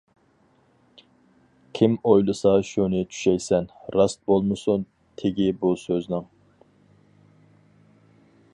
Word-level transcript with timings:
كىم 1.79 1.97
ئويلىسا 2.11 2.53
شۇنى 2.69 3.01
چۈشەيسەن؟ 3.11 3.69
راست 3.97 4.23
بولمىسۇن 4.31 4.87
تېگى 5.23 5.49
بۇ 5.61 5.75
سۆزنىڭ. 5.83 6.29